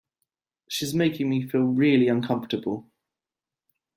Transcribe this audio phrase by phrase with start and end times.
[0.67, 2.89] She’s making me feel really uncomfortable.